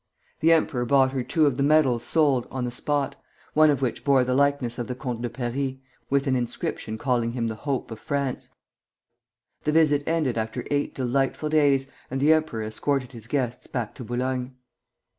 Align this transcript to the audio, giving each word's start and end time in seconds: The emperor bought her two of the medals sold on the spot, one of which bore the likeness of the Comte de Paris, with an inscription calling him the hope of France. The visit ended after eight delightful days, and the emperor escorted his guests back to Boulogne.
The 0.39 0.51
emperor 0.51 0.83
bought 0.83 1.11
her 1.11 1.21
two 1.21 1.45
of 1.45 1.57
the 1.57 1.61
medals 1.63 2.01
sold 2.03 2.47
on 2.49 2.63
the 2.63 2.71
spot, 2.71 3.15
one 3.53 3.69
of 3.69 3.83
which 3.83 4.03
bore 4.03 4.23
the 4.23 4.33
likeness 4.33 4.79
of 4.79 4.87
the 4.87 4.95
Comte 4.95 5.21
de 5.21 5.29
Paris, 5.29 5.73
with 6.09 6.25
an 6.25 6.35
inscription 6.35 6.97
calling 6.97 7.33
him 7.33 7.45
the 7.45 7.53
hope 7.69 7.91
of 7.91 7.99
France. 7.99 8.49
The 9.63 9.71
visit 9.71 10.01
ended 10.07 10.39
after 10.39 10.65
eight 10.71 10.95
delightful 10.95 11.49
days, 11.49 11.85
and 12.09 12.19
the 12.19 12.33
emperor 12.33 12.63
escorted 12.63 13.11
his 13.11 13.27
guests 13.27 13.67
back 13.67 13.93
to 13.93 14.03
Boulogne. 14.03 14.55